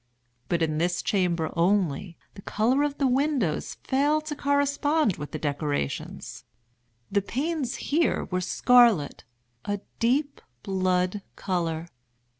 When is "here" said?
7.75-8.25